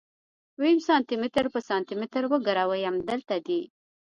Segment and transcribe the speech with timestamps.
[0.59, 3.61] ويم سانتي متر په سانتي متر وګروئ امدلته دي.